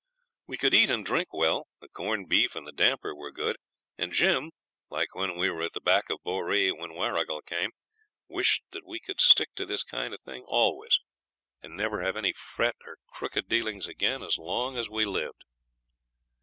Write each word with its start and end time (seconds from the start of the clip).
We 0.47 0.57
could 0.57 0.73
eat 0.73 0.89
and 0.89 1.05
drink 1.05 1.31
well; 1.31 1.67
the 1.79 1.87
corned 1.87 2.27
beef 2.27 2.55
and 2.55 2.65
the 2.65 2.71
damper 2.71 3.13
were 3.15 3.29
good, 3.29 3.57
and 3.99 4.11
Jim, 4.11 4.49
like 4.89 5.13
when 5.13 5.37
we 5.37 5.47
were 5.51 5.61
at 5.61 5.73
the 5.73 5.79
back 5.79 6.09
of 6.09 6.23
Boree 6.23 6.71
when 6.71 6.95
Warrigal 6.95 7.43
came, 7.43 7.69
wished 8.27 8.63
that 8.71 8.83
we 8.87 8.99
could 8.99 9.21
stick 9.21 9.53
to 9.53 9.63
this 9.67 9.83
kind 9.83 10.11
of 10.11 10.19
thing 10.19 10.43
always, 10.47 10.99
and 11.61 11.77
never 11.77 12.01
have 12.01 12.17
any 12.17 12.33
fret 12.33 12.77
or 12.83 12.97
crooked 13.09 13.47
dealings 13.47 13.85
again 13.85 14.23
as 14.23 14.39
long 14.39 14.75
as 14.75 14.89
we 14.89 15.05
lived. 15.05 15.43